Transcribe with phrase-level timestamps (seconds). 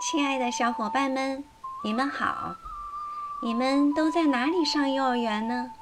[0.00, 1.42] 亲爱的小伙伴们，
[1.82, 2.54] 你们好！
[3.42, 5.72] 你们都在哪里上幼儿园呢？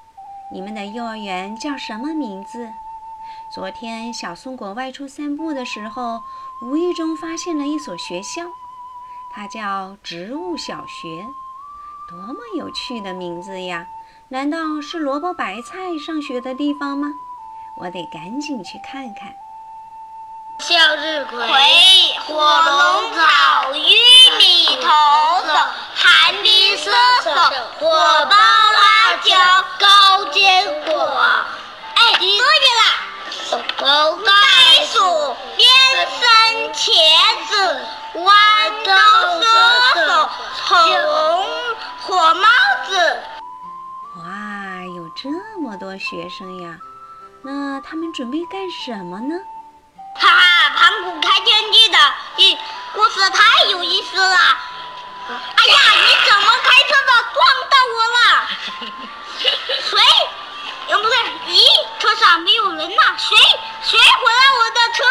[0.51, 2.73] 你们的幼儿园叫什么名字？
[3.53, 6.23] 昨天小松果外出散步的时候，
[6.63, 8.45] 无意中发现了一所学校，
[9.35, 11.27] 它叫植物小学。
[12.09, 13.87] 多么有趣的名字呀！
[14.31, 17.13] 难道是萝卜白菜上学的地方吗？
[17.77, 19.35] 我得赶紧去看看。
[20.59, 21.39] 向日葵、
[22.27, 23.79] 火龙草、玉
[24.39, 24.89] 米头
[25.47, 25.53] 手、
[25.95, 26.91] 寒冰射
[27.23, 27.31] 手、
[27.79, 27.89] 火
[28.27, 29.37] 爆辣椒、
[29.79, 30.95] 高坚果。
[31.95, 32.27] 哎，对
[32.79, 33.85] 了，狗
[34.25, 34.33] 袋
[34.87, 35.69] 鼠、变
[36.19, 36.21] 身
[36.73, 36.85] 茄
[37.47, 37.81] 子、
[38.15, 38.27] 豌
[38.85, 38.91] 豆
[39.41, 39.45] 射
[40.07, 40.09] 手、
[40.65, 40.75] 红
[42.03, 42.49] 火帽
[42.89, 42.91] 子。
[44.17, 44.25] 哇，
[44.97, 46.77] 有这么多学生呀！
[47.43, 49.37] 那他们准备干什么呢？
[50.19, 50.27] 哈
[51.23, 51.99] 开天地的
[52.37, 52.57] 一
[52.93, 54.37] 故事太有意思了。
[55.29, 58.21] 哎呀，你怎么开车的撞到我了？
[59.91, 59.99] 谁？
[60.89, 61.17] 嗯，不对，
[61.49, 61.59] 咦，
[61.99, 63.17] 车上没有人呐？
[63.19, 63.37] 谁？
[63.83, 65.03] 谁毁了我的车？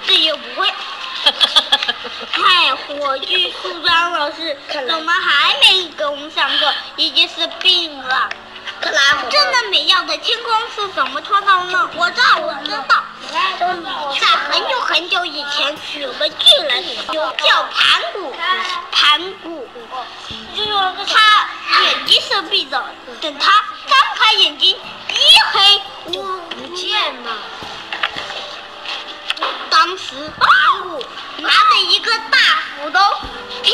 [0.06, 0.72] 这也不会。
[2.32, 6.72] 嗨， 火炬树桩老师，怎么还没给我们上课？
[6.96, 8.28] 已经是病了。
[8.80, 11.90] 克莱姆，真的美妙的天空是怎么创造呢？
[11.94, 13.04] 我知道，我知道。
[14.18, 17.32] 在很久很久以前，有个巨人，叫
[17.72, 18.34] 盘古。
[18.90, 19.68] 盘古，
[21.06, 22.84] 他眼睛是闭着，
[23.20, 24.76] 等他张开眼睛，
[25.08, 25.18] 一
[25.52, 25.80] 黑
[26.12, 27.30] 就不见了。
[29.70, 31.00] 当时盘古
[31.38, 32.38] 拿着一个大
[32.76, 32.98] 斧头，
[33.62, 33.72] 劈，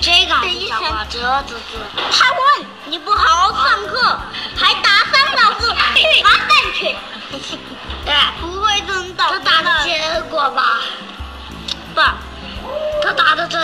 [0.00, 0.80] 这个一声，
[1.10, 1.78] 这这这，
[2.10, 4.18] 他问你不好好上课，
[4.56, 6.96] 还打伤老师，去罚站去。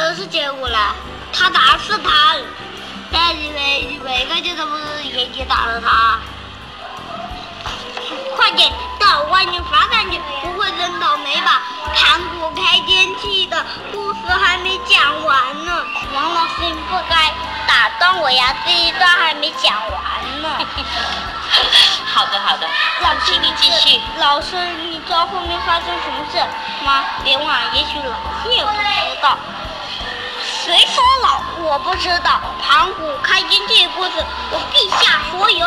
[0.00, 0.94] 真是街舞了。
[1.33, 2.34] 他打的是他。
[3.12, 6.19] 但以为以为个就是不是眼睛打了他？
[8.37, 11.62] 快点到外面罚站去，不会真倒霉吧？
[11.94, 15.84] 盘古开天辟的故事还没讲完呢。
[16.15, 17.32] 王老师，你不该
[17.67, 20.49] 打断我呀，这一段还没讲完呢。
[22.15, 22.67] 好的好的，
[23.03, 24.00] 老师请你继续。
[24.19, 26.38] 老师，你知道后面发生什么事
[26.84, 27.05] 吗？
[27.25, 29.37] 别忘，也许老师也不知道。
[30.62, 32.38] 谁说老我不知道？
[32.62, 34.10] 盘古开天地故事，
[34.50, 35.66] 我陛下所有。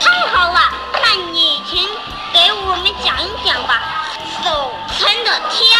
[0.00, 0.72] 太好了，
[1.02, 1.86] 那你请
[2.32, 3.82] 给我们讲一讲吧。
[4.42, 5.78] 守城的天，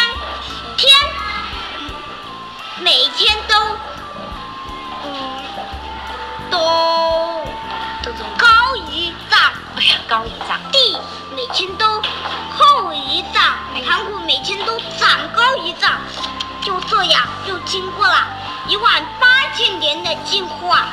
[0.76, 0.94] 天
[2.80, 3.54] 每天都，
[5.04, 5.42] 嗯，
[6.50, 6.58] 都
[8.36, 9.40] 高一丈。
[9.76, 10.60] 哎呀，高一丈。
[10.70, 10.98] 地
[11.34, 12.02] 每天都
[12.58, 13.42] 厚一丈，
[13.86, 15.90] 盘古每天都长高一丈。
[16.60, 18.28] 就这样，又经过了
[18.68, 20.86] 一万八千年的进化，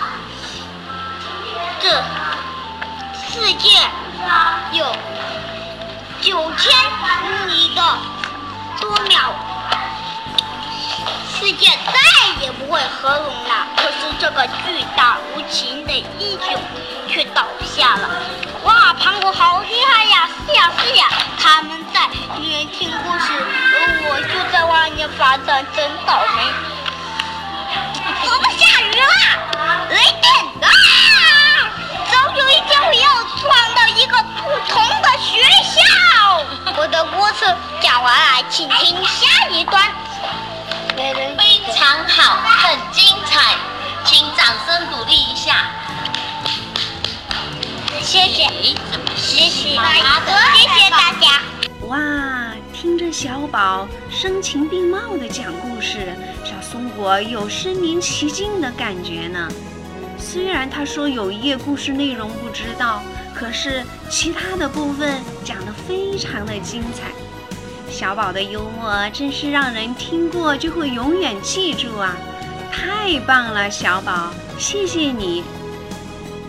[1.80, 1.90] 这
[3.14, 3.70] 世界
[4.72, 4.86] 有
[6.20, 6.74] 九千
[7.48, 7.98] 亿的
[8.82, 9.34] 多秒，
[11.40, 11.94] 世界再
[12.42, 13.68] 也不会合拢了。
[13.78, 16.60] 可是这个巨大无情的英雄
[17.08, 18.10] 却倒下了。
[18.64, 20.28] 哇，盘古好厉害呀！
[20.48, 21.08] 是呀是呀，
[21.40, 23.78] 他们在里面听故事，而
[24.10, 26.52] 我就在外面罚站，真倒霉。
[28.32, 29.04] 我们下雨了？
[29.90, 30.26] 雷电
[30.62, 30.68] 啊！
[32.12, 33.10] 总有一天我要
[33.40, 33.42] 创
[33.76, 34.42] 造一个不
[34.72, 35.78] 同的学校。
[36.78, 37.40] 我的故事
[37.82, 39.92] 讲完了，请听下一段。
[40.96, 43.56] 非常好，很精彩，
[44.06, 45.72] 请掌声鼓励一下。
[48.02, 48.48] 谢谢，
[49.16, 50.22] 谢谢大家，
[50.54, 51.42] 谢谢大家。
[51.88, 51.98] 哇，
[52.74, 56.16] 听着小宝声情并茂的讲故事，
[56.72, 59.50] 中国有身临其境的感觉呢。
[60.18, 63.02] 虽然他说有一页故事内容不知道，
[63.34, 67.12] 可是其他的部分讲得非常的精彩。
[67.90, 72.16] 小宝的幽默真是让人听过就会永远记住啊！
[72.72, 75.44] 太棒了，小宝，谢谢你。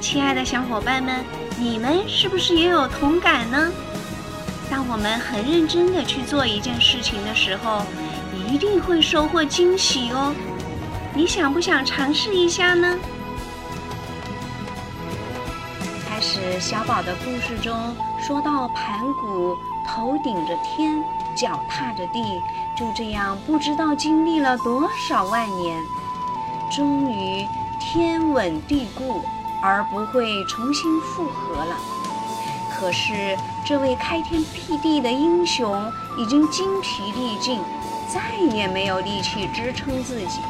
[0.00, 1.24] 亲爱的小伙伴们，
[1.58, 3.72] 你们是不是也有同感呢？
[4.68, 7.84] 当我们很认真的去做一件事情的时候，
[8.50, 10.34] 一定会收获惊喜哦。
[11.14, 12.98] 你想不想尝试一下呢？
[16.08, 19.56] 开始，小宝的故事中说到盘古
[19.86, 21.00] 头顶着天，
[21.36, 22.42] 脚踏着地，
[22.76, 25.80] 就这样不知道经历了多少万年，
[26.72, 27.46] 终于
[27.78, 29.22] 天稳地固，
[29.62, 31.76] 而不会重新复合了。
[32.74, 37.60] 可是，这位开天辟地的英雄已经精疲力尽，
[38.12, 40.40] 再也没有力气支撑自己。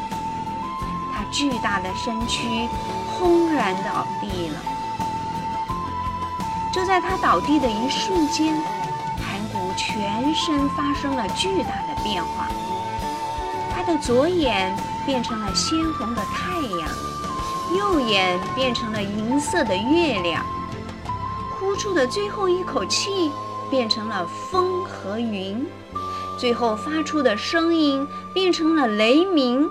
[1.13, 2.69] 他巨大的身躯，
[3.07, 4.61] 轰然倒地了。
[6.73, 8.55] 就在他倒地的一瞬间，
[9.19, 12.49] 盘古全身发生了巨大的变化。
[13.75, 14.75] 他的左眼
[15.05, 16.89] 变成了鲜红的太阳，
[17.77, 20.45] 右眼变成了银色的月亮，
[21.59, 23.31] 呼出的最后一口气
[23.71, 25.67] 变成了风和云，
[26.41, 29.71] 最后发出的声音变成了雷鸣。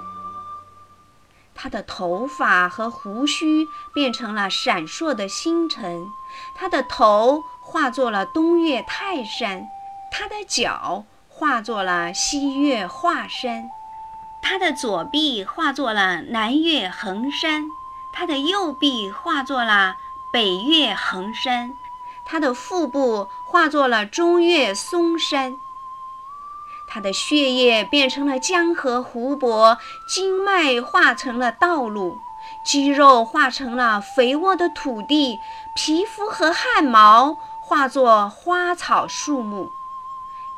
[1.56, 6.06] 他的头发和胡须变成了闪烁的星辰，
[6.56, 9.68] 他的头化作了东岳泰山，
[10.12, 13.68] 他的脚化作了西岳华山。
[14.44, 17.66] 他的左臂化作了南岳衡山，
[18.14, 19.96] 他的右臂化作了
[20.32, 21.74] 北岳衡山，
[22.26, 25.58] 他的腹部化作了中岳嵩山。
[26.92, 29.78] 他的血液变成了江河湖泊，
[30.08, 32.18] 经脉化成了道路，
[32.66, 35.40] 肌肉化成了肥沃的土地，
[35.76, 39.70] 皮肤和汗毛化作花草树木。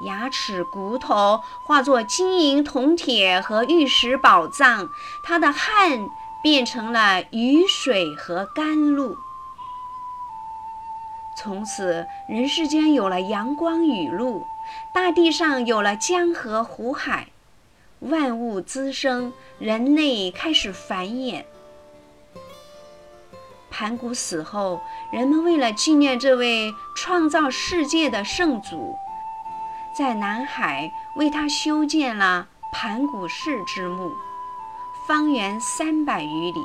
[0.06, 4.90] 牙齿、骨头化作金银铜铁和玉石宝藏，
[5.22, 6.10] 他的汗
[6.42, 9.18] 变成了雨水和甘露。
[11.36, 14.48] 从此，人世间有了阳光雨露，
[14.94, 17.28] 大地上有了江河湖海，
[18.00, 21.46] 万物滋生，人类开始繁衍。
[23.70, 24.82] 盘古死后，
[25.12, 28.96] 人们为了纪念这位创造世界的圣祖。
[29.98, 34.12] 在南海为他修建了盘古氏之墓，
[35.08, 36.62] 方圆三百余里。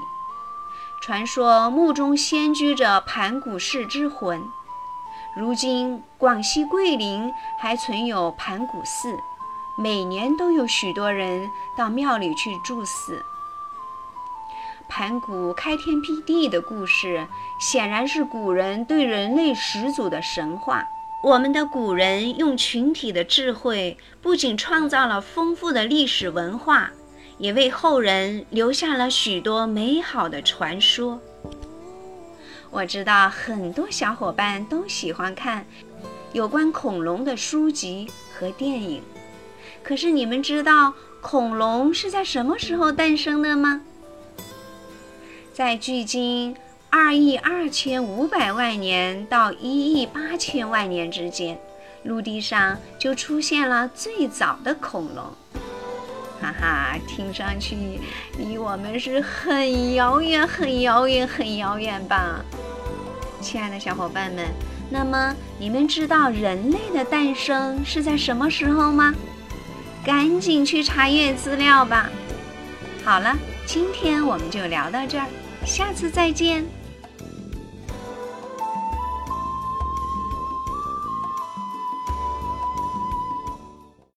[1.01, 4.43] 传说墓中仙居着盘古氏之魂。
[5.37, 9.15] 如今广西桂林还存有盘古寺，
[9.77, 11.47] 每年都有许多人
[11.77, 13.23] 到庙里去祝祀。
[14.89, 17.27] 盘古开天辟地的故事，
[17.61, 20.83] 显然是古人对人类始祖的神话。
[21.23, 26.89] 我们的古人用群体的智慧，不仅创造了丰富的历史文化，
[27.37, 31.21] 也为后人留下了许多美好的传说。
[32.77, 35.65] 我知道很多小伙伴都喜欢看
[36.35, 39.03] 有关恐龙的书籍和电影，
[39.83, 40.93] 可是你们知道
[41.23, 43.81] 恐龙是在什么时候诞生的吗？
[45.55, 46.55] 在距今。
[46.89, 51.59] 二亿二千五百万年到一亿八千万年之间，
[52.05, 55.25] 陆地上就出现了最早的恐龙。
[56.41, 58.01] 哈哈，听上去
[58.39, 62.43] 离我们是很遥远、很遥远、很遥远吧？
[63.47, 64.45] 亲爱的小伙伴们，
[64.91, 69.15] 那么你们知道人类的诞生是在什么时候吗？
[70.05, 72.11] 赶紧去查阅资料吧。
[73.05, 75.27] 好了，今天我们就聊到这儿，
[75.65, 76.65] 下次再见。